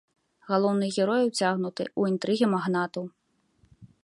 Галоўныя 0.51 0.95
героі 1.03 1.27
ўцягнуты 1.29 1.83
ў 1.99 2.15
інтрыгі 2.15 2.45
магнатаў. 2.55 3.03